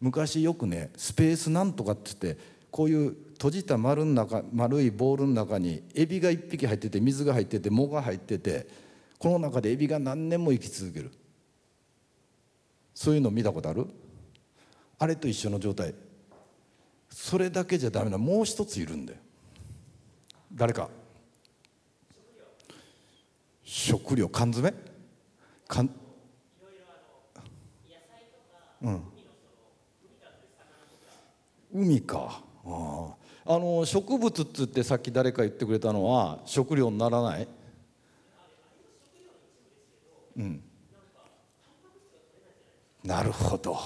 [0.00, 8.66] 昔よくねスペースなんとかって言ってこういう閉じた丸の中丸いボールの中にエビが1匹入ってて水が入ってて藻が入ってて
[9.18, 11.10] この中でエビが何年も生き続ける。
[12.94, 13.86] そういうの見たことある？
[14.98, 15.94] あれと一緒の状態。
[17.08, 19.18] それだけじゃダメなもう一ついるんだよ。
[20.52, 20.88] 誰か？
[23.64, 24.28] 食料。
[24.28, 24.72] 缶詰？
[25.66, 25.90] 缶？
[28.82, 29.02] うん。
[31.72, 32.42] 海か。
[32.64, 33.14] あ
[33.46, 33.58] あ。
[33.58, 37.48] の植物っつってさっき誰か言ってくれたのは食料にならない？
[40.36, 40.62] うん。
[43.02, 43.78] なるほど。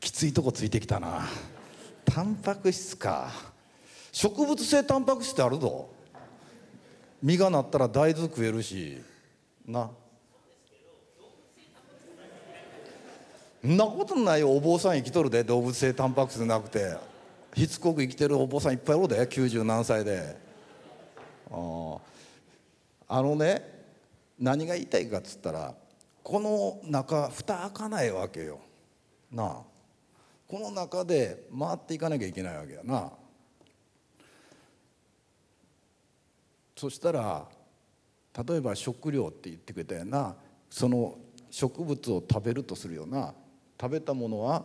[0.00, 1.26] きついとこついてきたな。
[2.04, 3.30] タンパク質か。
[4.12, 5.88] 植物性タンパク質ってあるぞ。
[7.22, 9.00] 実がなったら大豆食えるし。
[9.66, 9.90] な。
[13.64, 17.16] んなことないお坊さん生きとるで動物性タンパク質なくて。
[17.56, 20.36] しつこく生きてるお坊さんいっぱいおるで90何歳で。
[21.50, 21.96] あ
[23.08, 23.62] あのね
[24.38, 25.74] 何が言いたいかっつったら
[26.22, 28.60] この中蓋開かないわけよ。
[29.32, 29.62] なあ。
[30.46, 33.10] この中で回っていかなきゃいけないわけやな。
[36.76, 37.48] そしたら
[38.46, 40.36] 例えば食料って言ってくれたよな。
[40.68, 41.16] その
[41.50, 43.32] 植物を食べるとするよな。
[43.80, 44.64] 食べたものは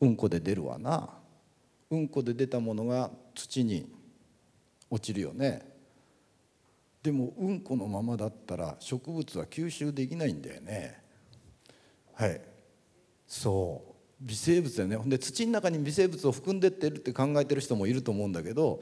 [0.00, 1.08] うんこで出るわな。
[1.90, 3.90] うんこで出たものが土に
[4.88, 5.68] 落ちるよね。
[7.02, 11.02] でもうんこのままだったら植物は吸収できないんだよね。
[12.14, 12.40] はい。
[13.26, 13.90] そう。
[14.20, 14.96] 微生物だよね。
[14.96, 18.80] ほんで土の中に微生物を含んでってるって考えてる人もいると思うんだけど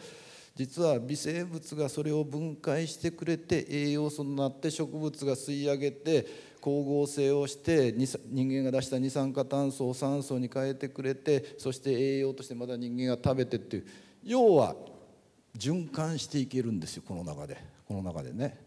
[0.58, 13.86] 実は微生物がそれを分解してくれて栄養素になって植物が吸い上げて光合成をして人間が出した二酸化炭素を酸素に変えてくれてそして栄養としてまた人間が食べてっていう。
[14.24, 14.74] 要は
[15.56, 17.56] 循環していけるんですよこの中で。
[17.86, 18.58] この中でね。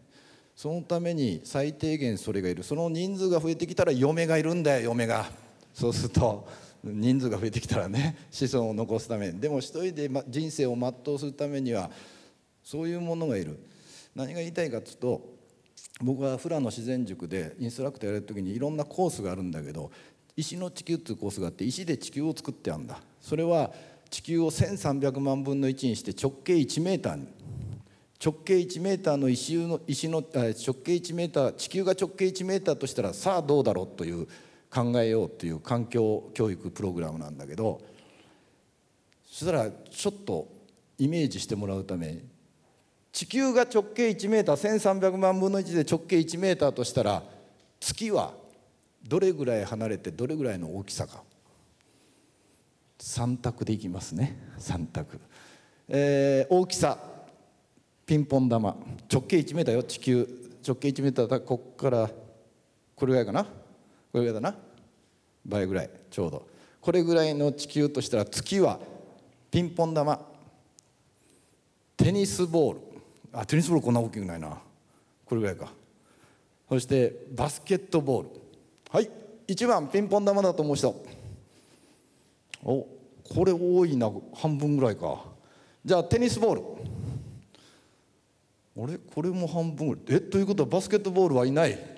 [0.56, 2.62] そのために最低限それがいる。
[2.62, 5.26] その人数が増えてきたら嫁がいるんだよ嫁が。
[5.74, 6.48] そうすると。
[6.84, 9.40] 人数が増えてきたらね 子孫を残すために。
[9.40, 11.90] でも一人で人生を全うするためには
[12.62, 13.58] そういうものがいる。
[14.14, 15.32] 何が言いたいかというと
[16.02, 19.90] 僕は富良野自然塾でインストラクターやる時にいろんなコースがあるんだけど
[20.36, 23.02] 石の地球っていうコースがあって石で地球を作ってあるんだ。
[23.20, 23.72] それは
[24.10, 27.26] 地球を1300万分の1にして直径1メーターに。
[28.24, 34.28] 直径1メーターの石の石の直径1メーター地球が直径1メーターとしたらさあどうだろうという
[34.72, 37.80] 考えようという環境教育プログラムなんだけど
[39.26, 40.48] そしたらちょっと
[40.98, 42.18] イメージしてもらうため
[43.12, 47.22] 地球が直径1メーター1300万分の1で直径1メーターとしたら
[47.78, 48.32] 月は
[49.06, 51.22] どれぐらい離れてどれぐらいの大きさか。
[53.00, 54.38] 3択でいきますね。
[54.60, 55.20] 3択、
[55.88, 56.98] えー、大きさ。
[58.06, 58.76] ピンポン玉。
[59.12, 59.82] 直径1メーターよ。
[59.82, 60.28] 地球。
[60.66, 61.40] 直径1メーターだ。
[61.40, 62.08] こっから
[62.94, 63.46] これぐらいかな。
[64.12, 64.54] これぐらいだな。
[65.44, 66.46] 倍ぐらいちょうど。
[66.80, 68.78] これぐらいの地球としたら月は
[69.50, 70.20] ピンポン玉。
[71.96, 72.80] テニスボール。
[73.32, 74.58] あテニスボールこんな大きくないな。
[75.24, 75.72] これぐらいか。
[76.68, 78.28] そしてバスケットボール。
[78.90, 79.10] はい。
[79.48, 81.04] 1番ピンポン玉だと思う人。
[82.64, 82.86] お
[83.34, 84.10] これ多いな。
[84.34, 85.24] 半分ぐらいか。
[85.84, 86.62] じゃあテニスボール。
[88.84, 88.98] あれ？
[88.98, 90.18] これも半分ぐらい。
[90.18, 91.91] えということはバスケットボールはいない。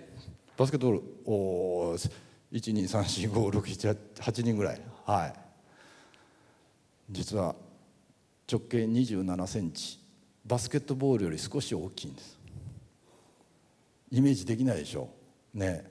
[0.56, 1.96] バスケットボールお
[2.52, 4.80] 123456788人ぐらい。
[5.04, 5.34] はい。
[7.10, 7.56] 実は
[8.50, 9.98] 直径27センチ。
[10.46, 12.38] バスケットボールより少し大きいんです。
[14.12, 15.08] イメージできないでしょ
[15.52, 15.90] ね。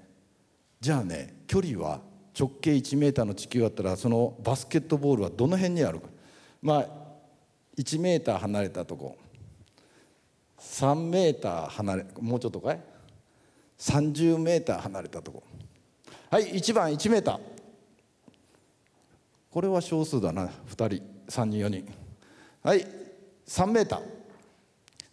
[0.79, 1.99] じゃあね距離は
[2.37, 6.07] 直径1メーターの地球あったらそのバスケットボールはどの辺にあるか。
[6.61, 6.87] まあ
[7.77, 9.17] 1メーター離れたとこ。
[10.57, 12.79] 3メーター離れもうちょっとかい？
[13.79, 15.43] 30メーター離れたとこ。
[16.29, 17.39] はい1番1メーター。
[19.51, 20.85] これは少数だな2人
[21.27, 21.93] 3人4人。
[22.63, 22.87] はい
[23.47, 24.01] 3メーター。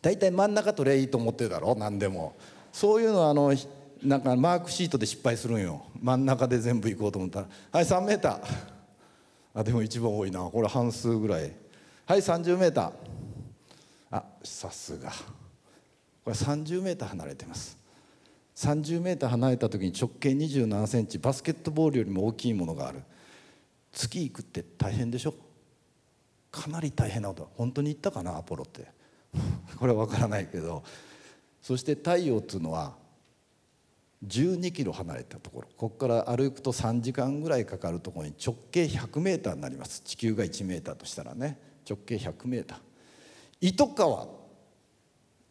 [0.02, 1.74] 大体真ん中取りゃいいと思ってるだろ？
[1.74, 2.34] 何でも。
[2.72, 3.52] そういうのはあの
[4.02, 5.84] なんかマークシートで失敗するんよ。
[6.00, 7.48] 真ん中で全部行こうと思ったら。
[7.72, 8.40] はい3メーター。
[9.52, 10.40] あでも一番多いな。
[10.40, 11.52] これ半数ぐらい。
[12.06, 12.92] はい30メーター。
[14.12, 15.10] あさすが。
[16.24, 17.76] これ30メーター離れてます。
[18.60, 23.00] 30メーター離れた時に直径27センチバスケットボールよりも大きいものがある。
[23.90, 25.34] 月行くって大変でしょ？
[26.52, 27.48] かなり大変なこと。
[27.54, 28.36] 本当に行ったかな？
[28.36, 28.86] アポロって。
[29.80, 30.82] これは分からないけど。
[31.62, 32.96] そして太陽っていうのは
[34.26, 35.68] 12キロ離れたところ。
[35.78, 40.02] ここから歩くと3時間ぐらいかかるところに直径100メーターになります。
[40.04, 41.58] 地球が1メーターとしたらね。
[41.88, 42.78] 直径100メーター。
[43.62, 44.28] 糸川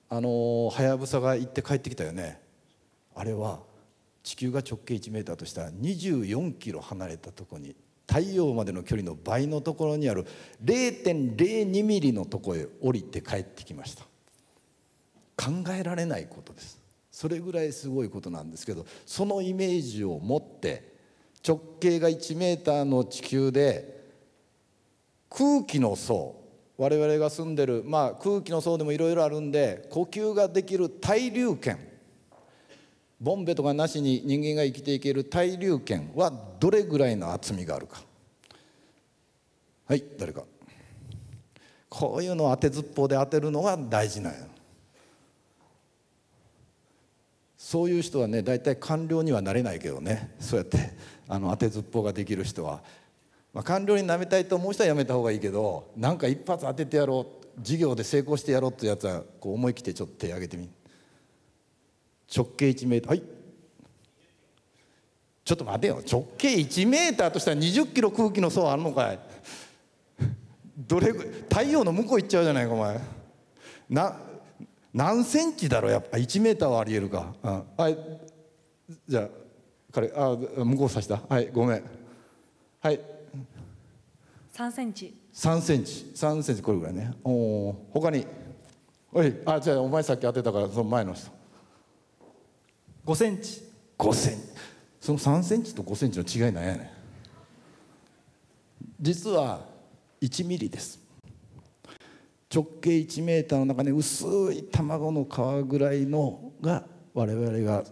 [0.09, 2.47] あのはやぶさが行って帰ってきたよね。
[3.15, 3.59] あれは
[4.23, 7.75] 地球が直径1メーターとしたら24キロ離れたところに
[8.07, 10.25] 太陽までの距離の倍のところにある
[10.63, 14.03] 0.02ミリのところへ降りて帰ってきました。
[15.37, 16.79] 考えられないことです。
[17.11, 20.93] それぐらいすごいことなんですけどそのイメージを持って
[21.45, 23.99] 直径が1メーターの地球で
[25.29, 26.35] 空気の層
[26.77, 31.77] 我々が住んでる、まあ、空気の層でもいろいろあるんで呼吸ができる対流圏
[33.19, 38.01] ボンベとかなしに人間が生きていける対流圏はどれぐらいの厚みがあるか。
[39.87, 40.43] はい誰か。
[41.89, 44.39] こういうのを当てずっぽうで当てるのが大事なんや。
[47.57, 50.33] そういう人はね大体官僚にはなれないけどね。
[50.39, 50.77] そうやって
[51.27, 52.81] あの当てずっぽうができる人は、
[53.53, 57.39] まあ、官僚になめたいと思う人はやめた方がいいけどなんか一発当ててやろう。
[57.61, 60.69] 授業で成功してやろうってやつはこう思い切ってちょっと手挙げてみ
[62.35, 63.23] 直径1メーターはい。
[65.43, 66.01] ちょっと待てよ。
[66.09, 69.19] 直径1メーターとしたら20キロ空気の層あるのかい。
[70.77, 72.99] どれ太陽の向こう行っちゃうじゃないかお前。
[73.89, 74.15] な
[74.93, 75.91] 何センチだろう？
[75.91, 77.97] やっぱ1メーターはありえるか、うん、はい。
[79.07, 79.27] じゃあ
[79.91, 81.19] 彼あ向こうさした？
[81.27, 81.83] はいごめん。
[82.81, 82.99] はい。
[84.53, 85.15] 3センチ。
[85.33, 86.11] 3センチ。
[86.13, 87.11] 3センチこれぐらいね。
[87.23, 88.25] おお他に。
[89.11, 89.33] おい。
[89.45, 91.38] あじゃあお前さっき当てたからその前の人
[93.09, 93.63] 5センチ。
[93.97, 94.39] 5センチ。
[95.01, 96.89] その3センチと5センチの違いなんやねん。
[99.01, 99.65] 実は
[100.21, 100.99] 1ミリです。
[102.53, 106.83] 直径1メーターの中に薄い卵の皮ぐらいのが
[107.15, 107.83] 我々が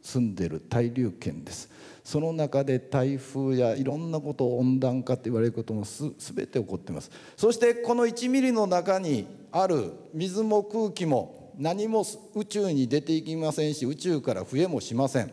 [0.00, 1.68] 住んでる対流圏です。
[2.04, 7.10] その中で台風やいろんなことを温暖化って言われることもす全て起こってます。
[7.36, 12.04] そしてこの1ミリの中にある水も空気も何も
[12.34, 15.32] 宇宙に出ていきませんし宇宙から増えもしません。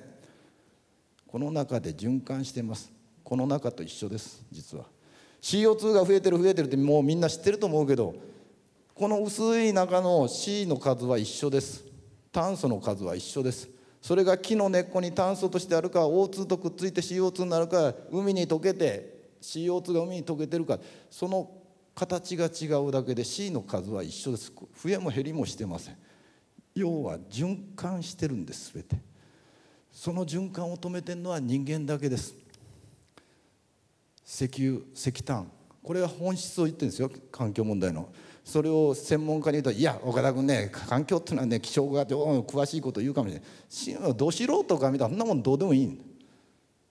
[1.28, 2.92] この中で循環してます。
[3.24, 4.86] この中と一緒です実は。
[5.42, 8.14] CO2 が増えてる増えてるってもうみんな知ってると思うけど
[8.94, 11.86] この薄い中の C の数は一緒です。
[12.32, 13.70] 炭素の数は一緒です。
[14.02, 20.80] それが木の根っこに炭素としてあるか O2 とくっついて CO2 になるか海に溶けて CO2 が海に溶けてるか
[21.10, 21.50] その
[21.96, 24.52] 形が違うだけで C の数は一緒です。
[24.52, 25.98] 増えも減りもしてません。
[26.76, 28.98] 要は循環してるんです全て。
[29.92, 32.34] その循環を止めてるのは人間だけです。
[34.26, 35.52] 石油石炭。
[35.84, 38.10] これは本質を言ってるんですよ環境問題の。
[38.44, 43.30] それを専門家に言うと「いや岡田君ね環境っていうのはね気象が詳しいこと言うかも
[43.70, 44.16] しれない。
[44.16, 46.02] ど素人が見たらそんなもんどうでもいい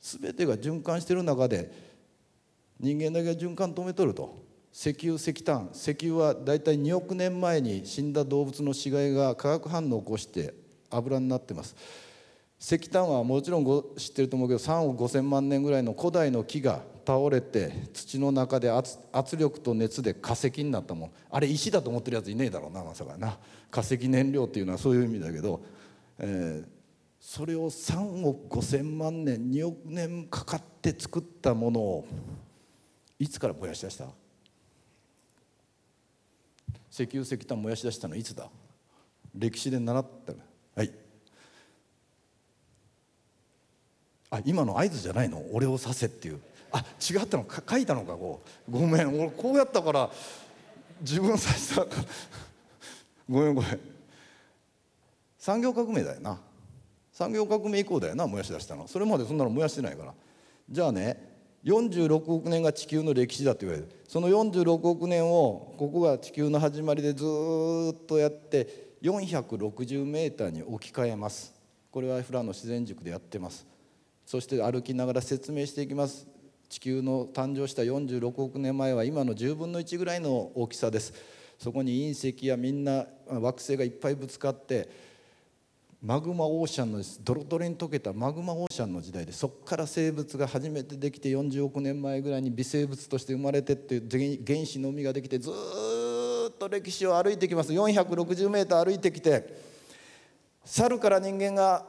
[0.01, 1.71] 全てが循環してる中で
[2.79, 4.50] 人間だけが循環止めとると。
[4.73, 10.55] 石油石炭石油はだいたい2億年前に死んだ動物の死骸が化学反応を起こして
[10.91, 11.77] 油になってます。
[12.61, 13.65] 石炭はもちろん
[13.97, 18.99] 知ってると思うけど3億5,000万年ぐらいの古代の木が倒れて土の中で圧
[19.37, 21.11] 力と熱で化石になったもん。
[21.31, 23.39] あれ石だと思ってるやついねえだろうなまさかな。
[23.71, 25.63] 化石燃料っていうのはそういう意味だけど、
[26.19, 26.67] えー、
[27.19, 32.07] それを3億5,000万年2億年かかって作ったものを
[33.19, 34.05] いつから燃やし出した？
[36.91, 38.49] 石油石炭燃やし出したのいつだ？
[39.35, 40.33] 歴史で習った
[40.75, 40.93] はい。
[44.31, 45.43] あ今の合図じゃないの？
[45.53, 46.41] 俺をさせっていう。
[46.73, 47.45] あ違ったの？
[47.45, 48.73] か書いたのかこう。
[48.73, 49.09] ごめん。
[49.09, 50.11] 俺こうやったから
[51.01, 51.87] 自分させた。
[53.29, 53.81] ごめんごめん。
[55.39, 56.41] 産業革命だよな。
[57.13, 58.89] 産業革命以降だよな燃やし出したの。
[58.89, 60.15] それまでそんなの燃やしてないから。
[60.69, 61.30] じゃあね
[61.65, 63.89] 46億年が地球の歴史だと言われる。
[64.09, 71.55] その46億年をここが地球の始まりでずっとやって460メーターに置き換えます。
[71.91, 73.67] これはフランの自然塾でやってます。
[74.25, 76.27] そして歩きながら説明していきます。
[76.69, 81.13] 地球の誕生した46億年前は今の10分の1ぐらいの大きさです。
[81.59, 84.89] そこに隕石やみんな惑星がいっぱいぶつかって
[86.03, 97.73] マグマオーシャンのドロドロに溶けたマグマオーシャンの時代でそこから生物が初めてできて40億年前ぐらいに微生物として生まれてっていう原子のみができてずっと歴史を歩いてきます。
[97.73, 99.47] 460メーター歩いてきて
[100.65, 101.85] 猿から人間が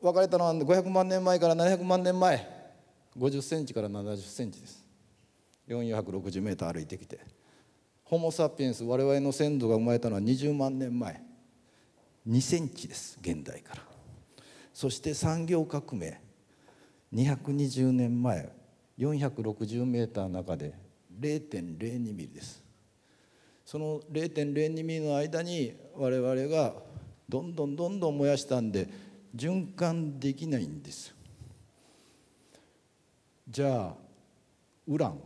[0.00, 2.60] 分かれたのは500万年前から700万年前。
[3.18, 4.84] 50センチから70センチです。
[5.68, 7.18] 460メーター歩いてきて。
[8.04, 11.29] ホモ・サピエンス我々の先祖が生まれたのは20万年前。
[12.28, 13.82] 2センチです現代から。
[14.72, 16.20] そして産業革命。
[17.12, 18.52] 220年前
[18.98, 20.74] 460メーターの中で
[21.18, 22.62] 0.02ミリです。
[23.64, 26.74] その0.02ミリの間に我々が
[27.28, 28.88] どんどんどんどん燃やしたんで
[29.34, 31.14] 循環できないんです。
[33.48, 33.94] じゃあ
[34.86, 35.20] ウラン。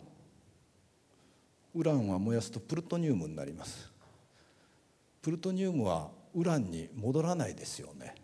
[1.75, 3.91] ウランは燃やすとプルトニウムになります。
[5.21, 8.14] プルトニウムはウランに戻らないですよね。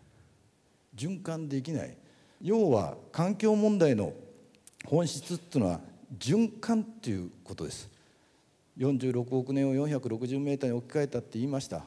[0.95, 1.97] 循環できない。
[2.41, 4.13] 要は環境問題の
[4.85, 5.79] 本質っていうのは
[6.17, 7.89] 循環っていうことです。
[8.77, 11.83] 46億年を460メーターに置き換えたって言いました。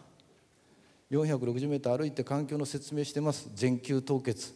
[1.10, 3.50] 460メーター歩いて環境の説明してます。
[3.54, 4.54] 全球凍結。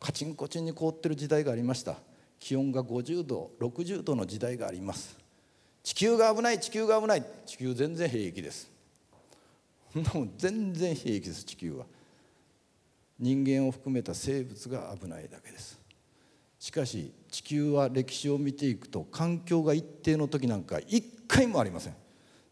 [0.00, 1.96] カチンコチンに凍ってる時代がありました。
[2.38, 5.16] 気温が50度60度の時代があります。
[5.82, 7.24] 地球が危ない地球が危ない。
[7.46, 8.73] 地球全然平気です。
[10.02, 11.86] なもん全然平気です地球は。
[13.18, 15.78] 人間を含めた生物が危ないだけです。
[16.58, 21.94] しかし地球は歴史を見ていくと環境が一定の時なんか一回もありません。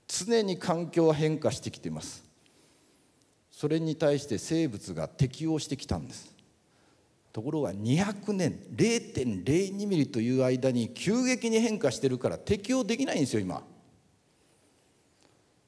[0.07, 2.25] 常に環境は変化してきています。
[3.51, 6.33] それに対して生物が適応してきたんです。
[7.33, 13.63] ところが200年0.02ミリという間に急激に変化してるから適応できないんですよ今。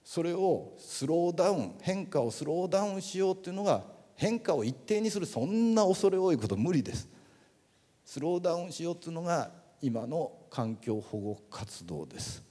[0.04, 3.82] それをスローダウン変化をスローダウンしようっていうのが
[4.16, 7.08] 変化を一定にするそんな恐れ多いこと無理です。
[8.04, 12.44] スローダウンしようっていうのが今の環境保護活動です。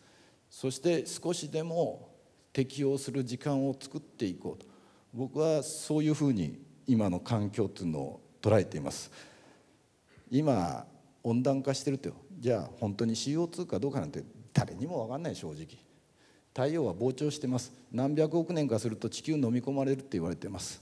[0.50, 2.10] そして少しでも
[2.52, 4.66] 適応する時間を作っていこうと。
[5.14, 9.12] 僕はそういうふうに今の環境っていうのを捉えています。
[10.32, 10.88] 今
[11.24, 15.68] 温暖化してるとじゃあ本当に CO2 かどうかなんて誰にも分かんない正直。
[16.54, 17.72] 太陽は膨張してます。
[17.92, 20.82] 何百億年かすると地球飲み込まれるって言われてます。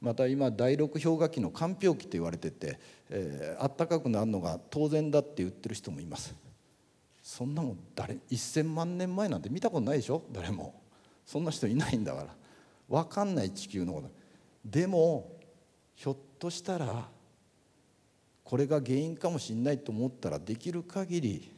[0.00, 6.34] また今第6氷河期の間氷期と言われてて、えー、暖かくなるのが当然だって言ってる人もいます。
[7.22, 10.22] そんなもん誰1,000万年前なんて見たことないでしょ？
[10.32, 10.80] 誰も。
[11.26, 12.28] そんな人いないんだから。
[12.88, 14.10] 分かんない地球のこと。
[14.64, 15.30] でも
[15.94, 17.08] ひょっとしたら
[18.42, 21.52] これが原因かもしれないと思ったらできる限り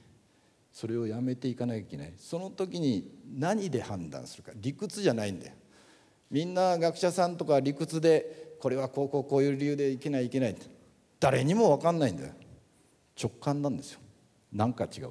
[0.73, 2.13] それをやめていかなきゃいけない。
[2.17, 4.53] その時に何で判断するか。
[4.57, 5.53] 理屈じゃないんだよ。
[6.31, 10.67] みんな学者さんとか理屈でこれはこうこうこういう理由でいけないいけないって。
[11.21, 12.33] 誰にも分かんないんだよ。
[13.23, 14.01] 直感なんですよ。
[14.53, 15.11] なんか違う。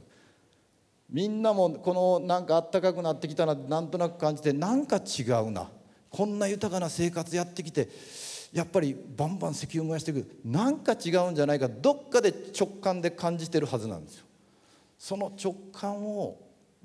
[1.10, 5.70] みんなもこのなんかあったかくなってきたななんとなく感じてなんか違うな。
[6.10, 7.88] こんな豊かな生活やってきて
[8.52, 11.70] やっぱりバンバン石油燃やしていくなんか違うんじゃないか。
[11.70, 14.26] どっかで直感で感じてるはずなんですよ。
[15.02, 16.38] その直感を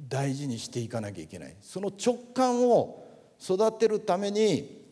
[0.09, 1.55] 大事にしていかなきゃいけない。
[1.61, 3.07] その直感を
[3.39, 4.87] 育てるために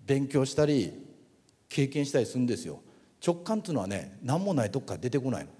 [0.00, 0.90] 勉強したり
[1.68, 2.80] 経験したりするんですよ。
[3.24, 5.50] 直感っていうのはね何もないとこから出てこないの。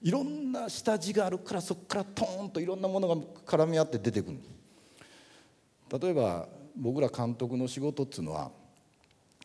[0.00, 4.38] いろんな下地があるからそこからトーンといろんなものが絡み合って出てくる
[6.00, 8.50] 例えば僕ら監督の仕事っていうのは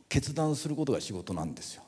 [0.08, 1.84] 決断することが仕事なんですよ。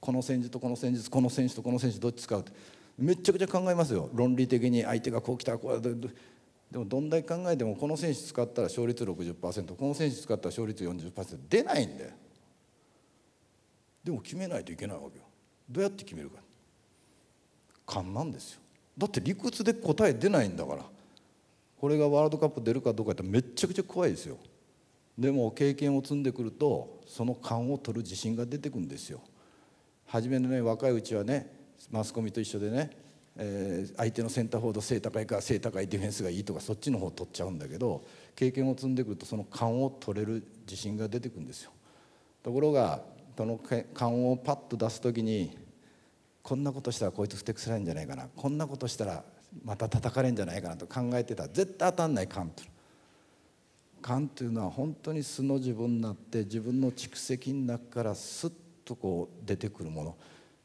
[0.00, 2.52] この戦術とこの戦術この選手とこの選手どっち使うって。
[2.98, 4.10] めちゃくちゃ考えますよ。
[4.14, 12.10] 論理的に相手がこう来たらこうでもどんだけ考えてもこの選手使ったら勝率60%この選手使ったら勝率40%出ないんだよ。
[14.02, 15.24] でも決めないといけないわけよ。
[15.68, 16.38] どうやって決めるか。
[17.86, 18.60] 勘なんですよ。
[18.96, 20.84] だって理屈で答え出ないんだから。
[21.78, 24.38] これがワールドカップ出るかどうかってめちゃくちゃ怖いですよ。
[25.18, 29.20] でも経験を積んでくるとその勘を取る自信が出てくるんですよ。
[30.06, 31.55] 初めのね若いうちはね
[31.90, 33.06] マスコミと一緒でね
[33.38, 41.70] えー、相手のセンターフォード背高いか背高いディフェンスがいいとかそっちの方を取っちゃうんだけど経験を積んでくるとその勘を取れる自信が出てくるんですよ。
[42.42, 43.02] ところが
[43.36, 43.60] その
[43.92, 45.58] 勘をパッと出す時に
[46.42, 49.24] こんなことしたらこいつふてくされるんじゃないかなこんなことしたら
[49.64, 51.46] また叩かれんじゃないかなと考えてた。
[51.48, 52.62] 絶対当たんない勘と
[54.00, 58.52] 勘というのは本当に素の自分になって自分の蓄積の中からスッ
[58.84, 60.16] とこう出てくるもの。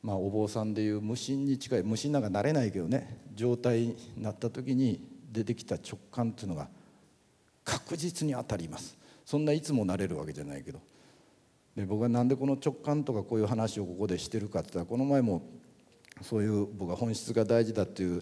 [0.04, 6.68] まあ、お坊さんでいう無心に近い無心なんかなれないけどね状態になった時に出てきた直感っていうのが
[7.64, 8.98] 確実に当たります。
[9.26, 10.80] そんないつもなれるわけじゃないけど。
[11.76, 15.44] で僕は何でこの直感とかこういう話をここでしてるかって言ったらこの前も
[16.22, 18.22] そういう僕は本質が大事だっていう、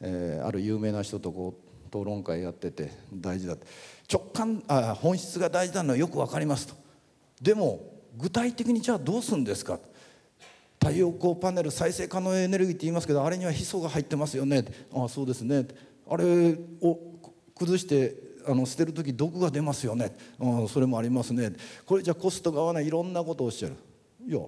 [0.00, 3.66] えー、ある有名な人とこう討論会やってて大事だって。
[4.12, 6.74] 直感あ本質が大事なのはよく分かりますと。
[7.40, 7.80] でも
[8.18, 9.78] 具体的にじゃあどうするんですか？
[10.82, 14.64] 太陽光パネル再生可能エネルギーって言いますけどあれにはヒ素が入ってますよね。
[14.92, 15.64] ああそうですね。
[16.10, 16.98] あれを
[17.56, 20.16] 崩してあの捨てる時毒が出ますよね。
[20.40, 21.52] あそれもありますね。
[21.86, 22.88] これじゃコストが合わない。
[22.88, 23.76] いろんなことをおっしゃる。
[24.26, 24.40] いや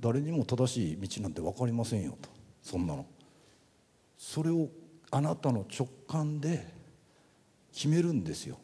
[0.00, 2.30] 誰にも正しい道なんて分かりませんよと。
[2.62, 3.04] そんなの。
[4.16, 4.70] それを
[5.10, 6.66] あなたの直感で
[7.74, 8.58] 決めるんですよ。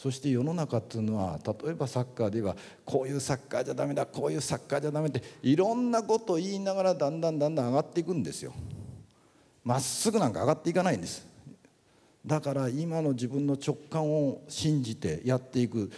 [0.00, 8.52] そして世の中っていうのは例えばサッカーで言えばこういうサッカーじゃダメだこういうサッカーじゃダメっていろんなことを言いながらだんだんだんだん上がっていくんですよ。
[9.64, 11.26] まっすぐなんか上がっていかないんです。
[12.24, 15.90] だから今の自分の直感を信じてやっていく。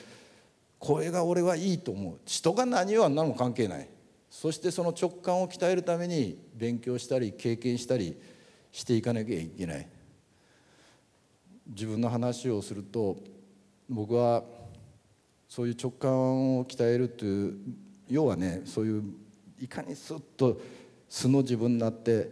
[0.79, 2.19] これが俺はいいと思う。
[2.25, 3.89] 人が何をあんなのも関係ない。
[4.31, 8.19] そしてその直感を鍛えるために勉強したり経験したり
[8.73, 9.87] していかなきゃいけない。
[11.67, 13.19] 自分の話をすると
[13.91, 14.45] 僕は
[15.49, 17.57] そういう直感を鍛えるという
[18.09, 19.03] 要はねそういう
[19.61, 20.61] いかにスッと
[21.09, 22.31] 素の自分になって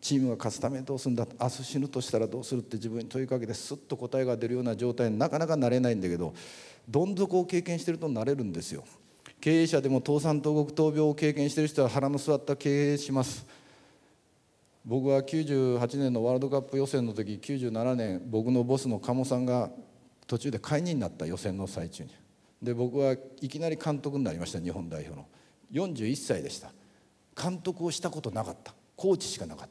[0.00, 6.32] チームが勝つためにどうするんだ明日死ぬとしたらどうするって自分に問いかけてスッと答えが出るような状態になかなかなれないんだけど
[6.88, 8.84] どん底を経験してるとなれるんですよ。
[9.40, 13.44] 経営者でも倒産東国闘病を経験してる人は腹の据わった経営します。
[14.84, 19.70] 僕は98年のワールドカップ予選の時97年僕のボスの鴨さんが
[20.26, 22.10] 途中で解任になった予選の最中に。
[22.62, 25.26] で僕はいきなり監督になりました日本代表の。
[25.72, 26.70] 41歳でした。
[27.40, 28.74] 監督をしたことなかった。
[28.96, 29.68] コーチしかなかっ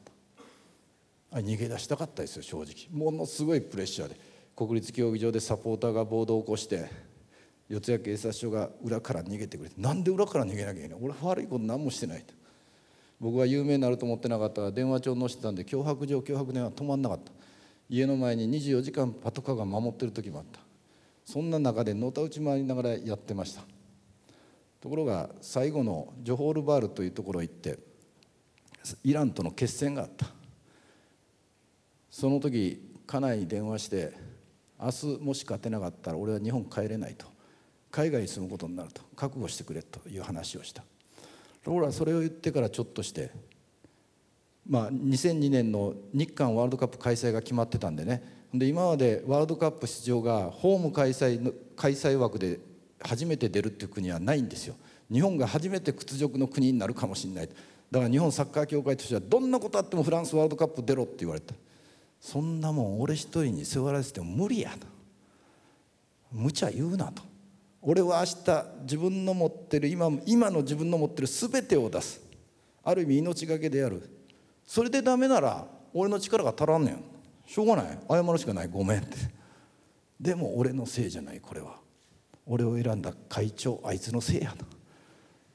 [1.30, 1.38] た。
[1.38, 2.88] あ逃げ出したかったですよ正直。
[2.90, 4.32] ものすごいプレッシャーで。
[4.54, 6.90] 国立競技場でサポーターが暴動を起こして
[7.68, 12.34] 四谷警察署が裏から逃げてくれてなんで裏から逃げなきゃいけない俺悪いこと何もしてないと。
[13.18, 17.32] 僕は有名になると思ってなかったら電話帳載せてたんで脅迫状脅迫電話止まんなかった。
[17.88, 20.60] 家の前に24時間パトカーが守ってる時もあった。
[21.24, 23.62] そんな中でのたうち回りながらやってました。
[24.80, 27.78] ところが最後のジョホールバールというところへ行って
[29.04, 30.26] イランとの決戦があった。
[32.10, 34.12] その時家内に電話して
[34.80, 37.26] 明日もし勝てなかったら俺は日本帰れないと。
[37.90, 39.02] 海外に住むことになると。
[39.14, 40.82] 覚悟してくれという話をした。
[41.62, 43.30] ところがそれを言ってからちょっとして
[44.68, 48.42] まあ2002年の日韓ワールドカップ開催が決まってたんでね。
[48.54, 52.60] で今までワールドカップ出場がホーム開催の開催枠で
[53.00, 54.74] 初めて出るっていう国はないんですよ。
[55.10, 57.48] 日本が初めて屈辱の国になるかもしれない
[57.90, 61.54] だから日本サッカー協会としてはどんなことあってもフランスワールドカップ出ろって言われた。
[62.20, 64.86] そんなもん俺一人に背負われてても無理やと。
[66.30, 67.22] 無茶言うなと。
[67.82, 72.22] 俺は明日自分の持ってる今今の自分の持ってる全てを出す。
[72.84, 74.08] ある意味命がけでやる。
[74.66, 77.04] それでダメなら俺の力が足らんねん。
[77.46, 77.98] しょうがない。
[78.08, 78.68] 謝るしかない。
[78.68, 79.16] ごめんって。
[80.20, 81.76] でも俺のせいじゃないこれは。
[82.46, 84.64] 俺を選んだ会長あいつのせいやと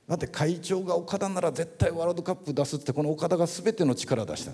[0.07, 4.53] だって会長が岡田なら絶対ワールドカップ出すってこの岡田が全ての力出した。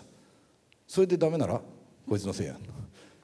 [0.88, 1.62] それでダメなら
[2.08, 2.56] こいつのせいや。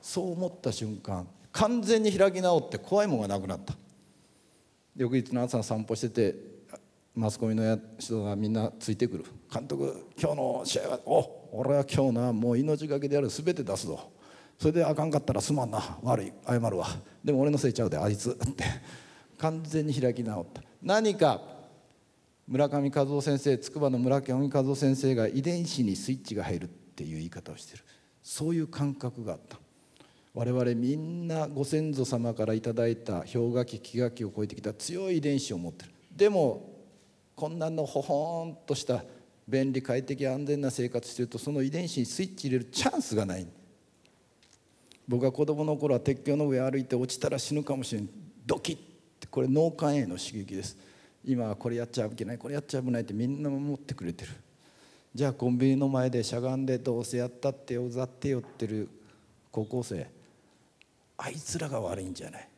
[0.01, 3.73] そう思った瞬間完全に開き直って怖いもんがなくなった。
[4.95, 6.35] 翌日の朝散歩してて
[7.15, 9.26] マスコミの人がみんなついてくる。
[9.52, 14.12] 監督今日の試合はお俺は今日なもう命がけでやる全て出すぞ。
[14.58, 15.98] それであかんかったらすまんな。
[16.04, 16.88] 悪い謝るわ。
[17.24, 18.32] でも俺のせいちゃうであいつ。
[18.32, 18.63] って。
[19.38, 20.62] 完全に開き直った。
[20.84, 21.41] 何か
[22.48, 27.84] 村上和夫先生筑波の村上和夫先生が遺伝子にスイッチが入るっていう言い方をしてる。
[28.22, 29.58] そういう感覚があった。
[30.34, 35.91] 我々みんなご先祖様から頂いた氷河期気河期を超えてきた強い遺伝子を持ってる。
[36.15, 36.68] でも
[37.39, 39.02] こんなのほほんとした
[39.47, 43.47] 便利快適安全な生活してるとその遺伝子にスイッチ入れるチャンスがない。
[45.08, 48.10] 僕が子供の頃は鉄橋の上歩いて落ちたら死ぬかもしれない
[48.45, 48.80] ドキッっ
[49.21, 49.28] て。
[49.28, 50.78] これ脳幹への刺激です。
[51.23, 54.32] 今はこれやっちゃいけないこれやっちゃ危ないってみんな守ってくれてる。
[55.15, 58.89] じゃあコンビニの前でしゃがんでどうせやったってよざってよってる
[59.49, 60.06] 高校生。
[61.17, 62.49] あいつらが悪いんじゃない。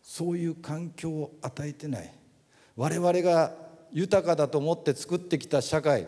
[0.00, 2.12] そういう環境を与えてない。
[2.76, 3.54] 我々が
[3.92, 6.06] 豊かだと思って作ってきた社会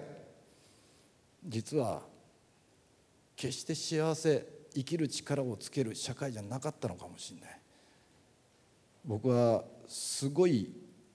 [1.47, 2.03] 実は
[3.37, 7.61] 決して幸せ生きる力をつける社会じゃなかったのかもしれない。
[9.05, 10.71] 僕はすごい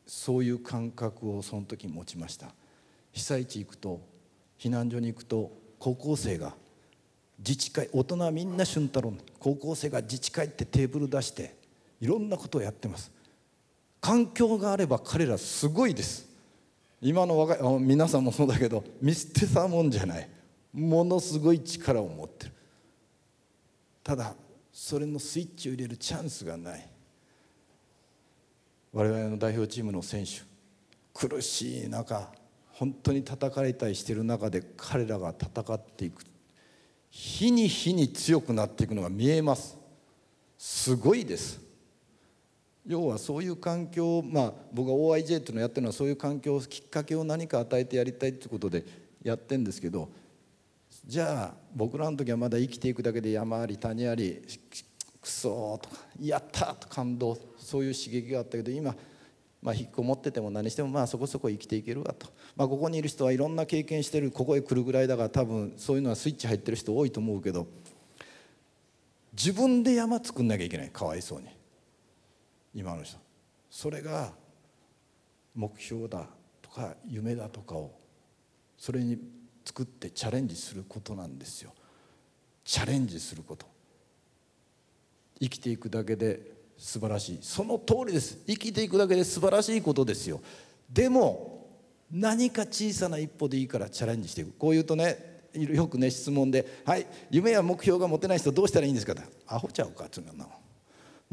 [0.08, 2.48] そういう感覚をその時持ちました。
[3.12, 4.02] 被災地行くと
[4.58, 6.56] 避難所に行くと高校生が
[7.38, 11.56] 自治会大人はみんな俊太郎高校生が自治会ってテーブル出して
[12.02, 13.12] いろんなことをやってます。
[14.04, 16.28] 環境があれば彼らすごいです。
[17.02, 20.30] 今の若い皆さんもそうだけど見捨てたもんじゃない。
[20.74, 22.52] ものすごい力を持ってる。
[24.04, 24.36] ただ
[24.74, 26.90] それのスイッチを入れるチャンスがない。
[28.92, 30.42] 我々の代表チームの選手
[31.14, 32.30] 苦しい中
[32.74, 36.26] 本当に叩かれたりしてる中で彼らが戦っていく。
[37.10, 39.78] 日に日に強くなっていくのが見えます。
[40.58, 41.62] すごいです。
[42.86, 48.84] 要はそういう環境まあ僕が OIJ っていうのをやってるのはそういう環境きっかけを何か与えてやりたいっていうことで
[49.24, 50.10] やってんですけど
[51.06, 54.42] じゃあ僕らの時はまだ生きていくだけで山あり谷あり
[55.22, 58.94] くそーとかやったと感動そういう刺激があったけど今
[59.62, 67.66] まあ引っこもってても何してもまあそこそこ生きていけるわと、まあ、ここにいる人はいろんな経験してるここへ来るぐらいだから多分そういうのはスイッチ入ってる人多いと思うけど
[69.34, 70.90] 自分で山作んなきゃいけない。
[70.90, 71.48] かわいそうに。
[72.74, 73.18] 今の人。
[73.70, 74.34] それが
[75.56, 76.28] 目標だ
[76.62, 77.92] とか夢だとかを
[78.78, 79.18] それに
[79.66, 81.74] 作ってチャレンジすることなんですよ。
[82.64, 83.66] チャレンジすること。
[85.40, 87.40] 生きていくだけで素晴らしい。
[87.42, 88.38] その通りです。
[88.48, 90.42] 生きていくだけで素晴らしいことですよ。
[90.90, 91.68] でも
[92.12, 94.54] 何か小さな一歩でいいからチャレンジしていく。
[94.54, 100.48] こう言うとねよくね質問で「はい夢や目標が持てない人どうしたらいいんですか?」って「アホちゃうか」っつうんな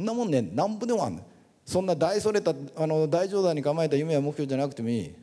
[0.00, 1.24] そんなもんねなんぼでもあんねん。
[1.66, 5.14] そんな大それたあの大冗談に構えた夢や目標じゃなくてもいい。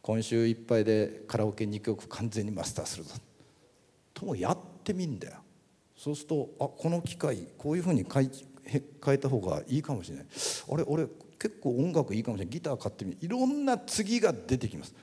[0.00, 3.16] 今週いっぱいでカラオケ2曲完全にマスターするぞ。
[4.14, 5.38] ともやってみんだよ。
[5.96, 8.30] そうするとあこの機械こういうふうに変
[8.66, 10.26] え変えた方がいいかもしれない。
[10.70, 12.52] あれ俺結構音楽いいかもしれない。
[12.52, 13.18] ギター買ってみる。
[13.22, 14.94] いろんな次が出てきます。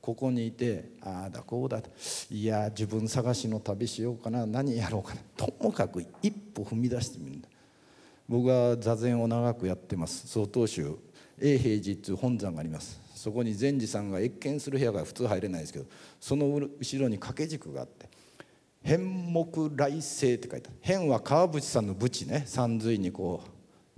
[0.00, 1.82] ここにいてああだこうだ。
[2.30, 4.46] いや自分探しの旅しようかな。
[4.46, 5.20] 何やろうかな。
[5.36, 7.48] ともかく一歩踏み出してみるんだ。
[8.32, 10.26] 僕は座禅を長くやってます。
[10.26, 10.98] 曹洞宗
[11.38, 12.98] 永平寺っていう本山があります。
[13.14, 15.84] そこに禅師さんが謁見する部屋が普通入れないですけど
[16.18, 18.08] その後ろに掛け軸があって
[18.82, 22.44] 「変木来世」って書いてある変は川淵さんの淵ね。
[22.46, 23.42] 三髄にこ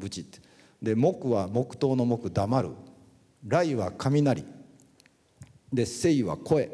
[0.01, 0.41] う淵って
[0.83, 2.71] で木は木刀の木黙る
[3.47, 4.45] 来は雷
[5.73, 6.73] で生は声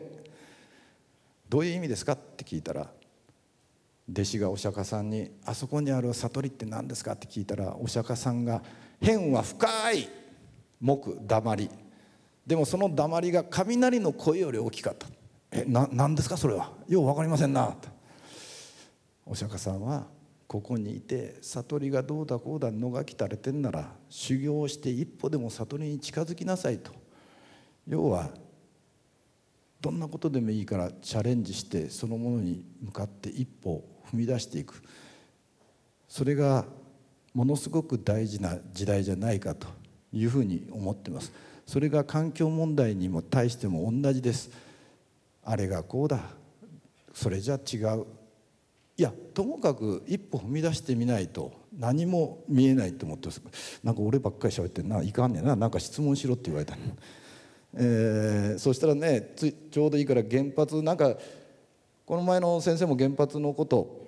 [1.50, 2.90] どういう意味ですかって聞いたら
[4.12, 8.62] 弟子がお釈迦さんに「あそこにある悟りって何ですか?」って聞いたらお釈迦さんが
[9.00, 10.08] 「変は深い
[10.80, 11.70] 木黙り」
[12.46, 15.06] でもその黙りが雷の声より大きかった
[15.52, 16.36] 「えな何ですか？
[16.36, 17.88] それはよう分かりませんな」と
[19.26, 20.06] お釈迦さんは
[20.48, 26.90] ここにいて悟りがどうだこうだのがきたれてんなら修行して一歩でも悟りに近づきなさいと。
[27.86, 28.30] 要は
[29.80, 34.82] どんなことでもいいからチャレンジしてそのものに向かって一歩踏み出していく。
[36.08, 36.64] それが
[37.34, 39.68] ものすごく大事な時代じゃないかと
[40.12, 41.32] いうふうに思ってます。
[41.66, 44.50] それが環境問題にも対しても同じです。
[45.44, 46.20] あれがこうだ。
[47.14, 48.06] それじゃ違う。
[48.96, 53.40] いやともかく一歩踏み出してみないと何も見えないと思ってます。
[53.84, 55.02] なんか俺ばっかり喋ってんな。
[55.02, 55.54] いかんねんな。
[55.54, 56.76] なんか質問しろって言われた
[57.74, 61.14] えー、そしたらねちょうどいいから原発なんか
[62.04, 63.99] この前の先生も原発のこと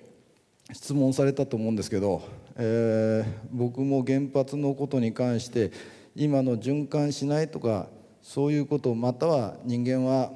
[0.73, 2.23] 質問されたと思うんですけど、
[2.55, 5.71] えー、僕も原発のことに関して
[6.15, 7.87] 今の循環しないとか
[8.21, 10.31] そういうことまたは人間は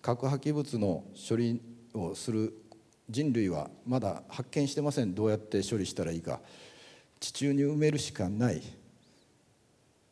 [0.00, 1.60] 核破棄物の処理
[1.92, 2.54] をする
[3.10, 5.14] 人類はまだ発見してません。
[5.14, 6.40] どうやって処理したらいいか。
[7.18, 8.62] 地中に埋めるしかない。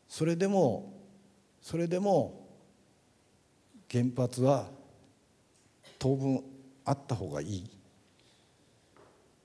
[0.09, 0.93] それでも
[1.63, 2.47] それでも
[3.91, 4.67] 原発は
[5.99, 6.43] 当分
[6.85, 7.78] あった方がいい。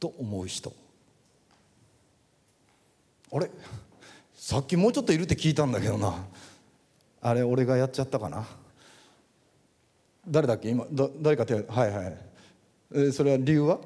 [0.03, 0.73] と思う人。
[3.31, 3.49] あれ？
[4.35, 6.25] さっきもうちょっといるって聞いたんだけどな。
[7.21, 8.45] あれ俺がやっちゃったかな。
[10.27, 10.67] 誰だっけ？
[10.67, 12.17] 今だ誰か手はいはい。
[12.91, 13.79] えーそれは理由は？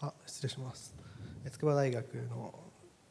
[0.00, 0.94] あ失礼します。
[1.44, 2.54] え筑波大学の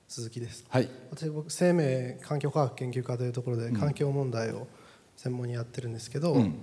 [0.08, 0.66] 鈴木です。
[0.70, 0.90] はい。
[1.12, 4.68] 私僕生命環境科学研究科というところで環境問題を
[5.18, 6.56] 専門にやってるんですけど、うん。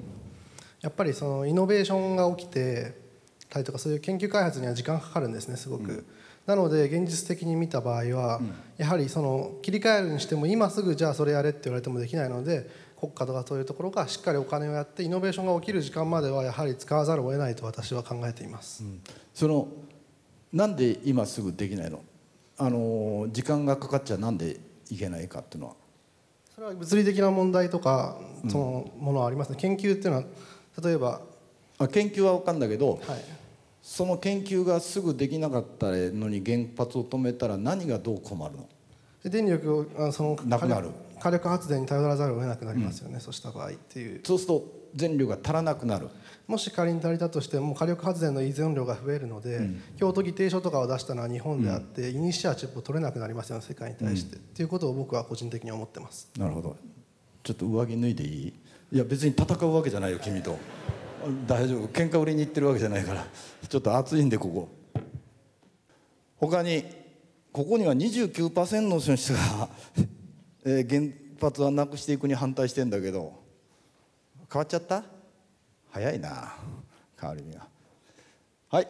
[0.81, 3.10] やっぱりそのイノベーションが起きて
[3.51, 6.07] たりとかそういう研究開発には時間がかかるんですねすごく、
[6.47, 8.41] なので現実的に見た場合は、
[8.79, 18.85] やはりその切り替えるにしても今すぐじゃあそれやれって言われてもできないので国家とかそういうところがしっかりお金をやってイノベーションが起きる時間まではやはり使わざるを得ないと私は考えています、
[19.35, 19.69] その
[20.53, 22.03] なんで今すぐできないの？
[22.59, 24.61] あの時間がかかっちゃなんで
[24.91, 25.75] いけないかっていうのは。
[26.55, 30.25] それは物理的な問題とかそのものはありますね、研究っていうのは
[30.83, 31.23] 例えば、
[31.81, 33.01] あ研究は分かんだけどはい、
[33.83, 38.69] その研究がすぐできなかったのに原発を止めたら何がどう困るの？
[39.25, 40.91] で電力をあそのなくなる。
[41.19, 44.21] 火力発電に頼らざるを得なくなりますよね、そうした場合っていう。
[44.25, 44.65] そうすると
[44.95, 46.09] 全量が足らなくなる。
[46.47, 56.31] もし仮に足りたとしても火力発電の依存量が増えるので、京都議定書とかを出したのは日本であって、イニシアチブを取れなくなりますよね世界に対して、っていうことを僕は個人的に思ってます。
[56.39, 56.77] なるほど。
[57.43, 58.55] ちょっと上着脱いでいい？
[58.93, 60.59] いや別に戦うわけじゃないよ君と
[61.47, 61.89] 大丈夫。
[61.89, 63.27] 喧嘩売りに行ってるわけじゃないから。
[63.69, 64.69] ちょっと暑いんでここ。
[66.37, 66.85] 他に
[67.53, 69.69] ここには29%の人が、
[70.65, 73.35] えー、原発はなくしていくに反対してんだけど。
[74.53, 75.05] 変わっちゃった？
[75.91, 76.55] 早いな
[77.21, 77.67] 変わり身が
[78.69, 78.89] はい。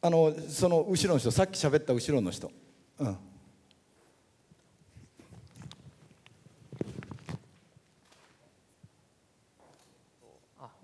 [0.00, 2.50] あのその後ろの人さっき喋った後ろの人。
[2.98, 3.16] うん。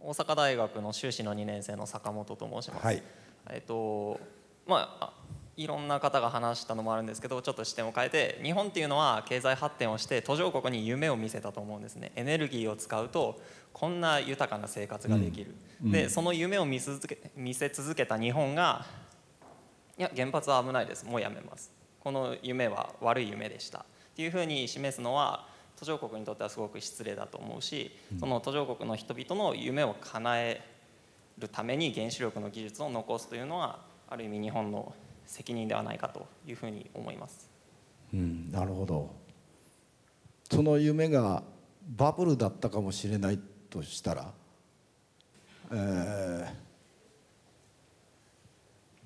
[0.01, 2.85] 大阪大学の修士の2年生の坂本と申します。
[2.85, 3.03] はい。
[3.51, 4.21] えっと
[4.67, 5.13] まあ
[5.57, 12.13] いろんな方が話したのもあるんですけどちょっと視点を変えて日本っていうのは経済発展をして途上国に夢を見せたと思うんですね。
[12.15, 13.41] エネルギーを使うと
[13.73, 15.91] こんな豊かな生活ができる、うん。
[15.91, 18.87] でその夢を見続け見せ続けた日本が
[19.99, 21.05] いや原発は危ないです。
[21.05, 21.73] もうやめます。
[21.99, 23.81] この夢は悪い夢でした。
[23.81, 23.83] っ
[24.15, 25.47] ていうふうに示すのは
[25.79, 30.65] 途上国にとってはすごく失礼だと思うし、その途上国の人々の夢を叶え
[31.39, 34.93] るために原子力の技術を残すというのはある意味日本の
[35.27, 37.49] 責任ではないかというふうに思います。
[38.13, 39.15] うん、なるほど
[40.51, 41.43] その夢が
[41.97, 43.39] バブルだったかもしれない
[43.69, 44.33] としたら、
[45.71, 46.69] えー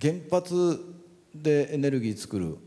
[0.03, 0.85] 原発
[1.33, 2.59] でエネルギー作る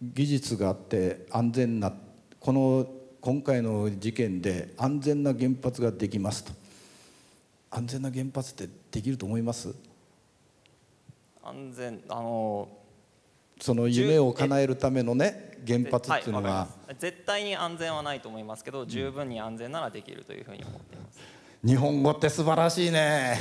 [0.00, 1.92] 技術があって安全な
[2.38, 2.86] この
[3.28, 6.52] 今回の事件で安全な原発ができますと。
[7.70, 9.74] 安全な原発ってできると思います？
[11.44, 12.70] 安全あの
[13.60, 21.20] その夢を叶えるためのね原発っていうのが、はい絶対に安全はないと思いますけど十分に安全ならできるというふうに思っています。
[21.62, 23.36] 日本語って素晴らしいね。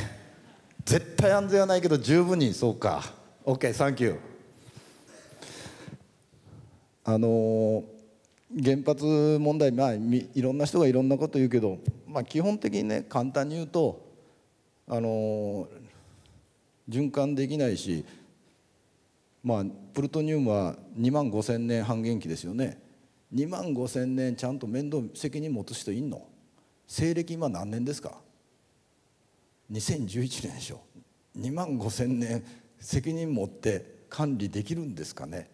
[0.83, 3.05] 絶対安全はないけど十分にそうか。
[3.45, 4.19] OK サンキュー。
[7.05, 7.96] あのー
[8.55, 14.05] 原発問題まあいろんな人がいろんなこと言うけど、まあ、基本的にね簡単に言うと
[14.87, 15.67] あの
[16.87, 18.05] 循環できないし
[19.43, 22.79] まあプルトニウムは2万5千年半減期ですよね。
[23.33, 26.25] 2万5千年ちゃんと面倒責任持つ人いんの？
[26.87, 28.17] 西暦今何年ですか
[29.71, 30.79] ？2011年でしょ。
[31.37, 32.43] 2万5千年
[32.79, 35.49] 責任持って管理できるんですかね？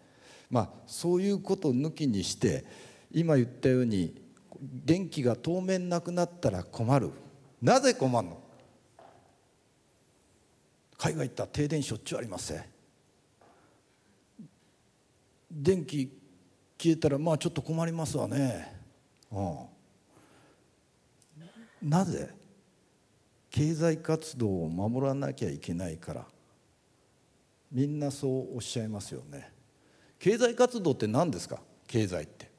[0.50, 2.64] まあそういうことを抜きにして
[3.10, 4.22] 今言ったように
[4.60, 7.10] 電気が当面なくなったら困る。
[7.60, 8.40] なぜ困るの？
[10.96, 12.68] 海外行ったら停電しょっちゅうありますね
[15.50, 16.10] 電気
[16.78, 18.74] 消えたらまあちょっと困りますわね。
[19.30, 19.58] うん。
[21.88, 22.28] なぜ？
[23.50, 26.26] 経済活動を守らなきゃいけないから。
[27.70, 29.52] みんなそうおっしゃいますよね。
[30.18, 31.60] 経済活動って何ですか？
[31.86, 32.50] 経済って。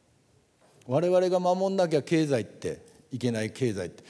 [0.88, 2.80] 我々が守んなきゃ経済って
[3.12, 4.04] いけない経済って。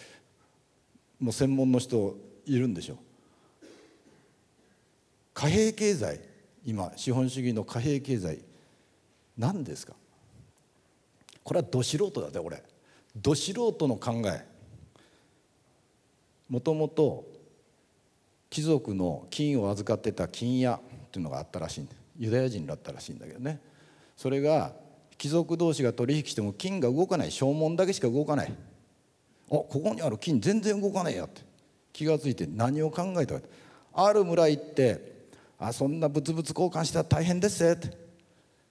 [1.19, 2.95] もう専門の人いるんでしょ？
[2.95, 2.97] う
[5.34, 6.19] 貨幣経済。
[6.65, 8.39] 今資本主義の貨幣経済。
[9.38, 9.93] 何ですか？
[11.43, 12.62] これはど素人だぜ俺。
[13.15, 14.45] ど素人の考え。
[16.49, 17.25] もともと
[18.49, 20.79] 貴族の金を預かってた金屋っ
[21.12, 23.60] ていうのがあったらしいんだユダヤ人だったらしいんだけどね。
[24.15, 24.73] それが
[25.17, 28.51] 貴族同士が取引しても金が動かない証文だけしか動かない。
[28.51, 28.54] あ
[29.49, 31.41] ここにある金全然動かねえやって。
[31.93, 33.47] 気が付いて何を考えたか
[33.93, 35.15] ある村行って
[35.58, 37.97] あそんな物々交換したら大変ですって。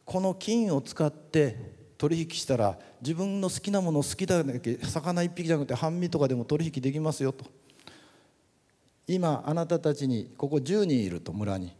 [0.05, 1.57] この金を使って
[1.97, 7.47] 取引したら自分の好きなもの好きだけ魚一匹じゃなくて半身とかでも取引できますよと。
[9.07, 11.73] 今あなたたちにここ10人いると村に。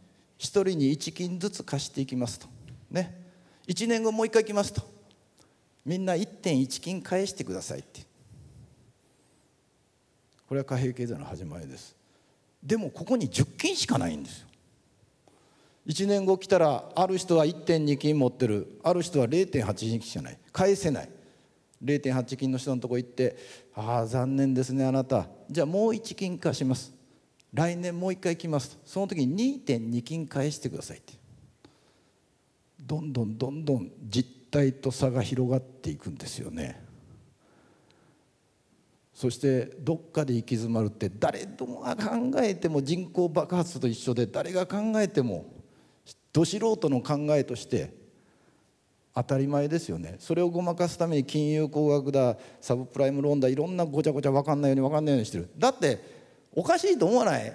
[0.45, 2.47] 1人に1金ずつ貸していきますと。
[2.91, 3.25] ね。
[3.67, 4.81] 1年後もう一回来ますと。
[5.83, 8.01] みんな1.1金返してくださいって。
[10.47, 11.95] これは貨幣経済の始まりです。
[12.63, 14.47] でもここに10金しかないんですよ。
[15.87, 18.79] 1年後来たらある人は1.2金持ってる。
[18.83, 20.39] ある人は0.8金しかない。
[20.51, 21.09] 返せない。
[21.83, 23.35] 0.8金の人のとこ行って
[23.75, 25.27] 「ああ残念ですねあなた。
[25.49, 26.94] じゃあもう1金貸します。
[27.55, 28.77] 来年もう1回来ます」と。
[28.85, 31.13] その時に2.2金返してくださいって。
[32.79, 36.83] どんどんどんどん実態と差が広がっていくんですよね。
[39.13, 45.45] そしてどっかで行き詰まるって誰どもが考えても人口爆発と一緒で誰が考えても
[46.33, 47.93] ど素人の考えとして
[49.15, 50.17] 当たり前ですよね。
[50.19, 55.49] それをごまかすために金融工学だサブプライムローンだいろんなごちゃごちゃ分かんないように分かんないようにしてる。
[55.57, 56.14] だって
[56.55, 57.53] おかしいと思わない？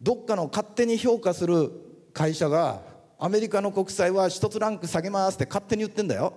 [0.00, 1.70] どっかの勝手に評価する
[2.12, 2.82] 会社が
[3.18, 6.34] アメリカの国債は一つランク下げますって勝手に言ってんだよ。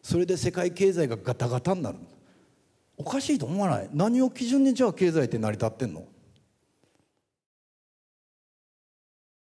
[0.00, 1.98] それで世界経済がガタガタになる。
[2.96, 3.90] おかしいと思わない？
[3.92, 6.04] 何を基準にじゃあ経済って成り立ってんの？